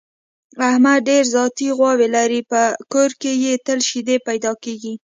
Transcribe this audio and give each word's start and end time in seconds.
احمد 0.67 0.99
ډېره 1.07 1.31
ذاتي 1.35 1.67
غوا 1.77 1.91
لري، 2.15 2.41
په 2.51 2.61
کور 2.93 3.11
کې 3.21 3.31
یې 3.43 3.53
تل 3.65 3.79
شیدې 3.89 4.17
پیدا 4.27 4.51
کېږي. 4.63 4.93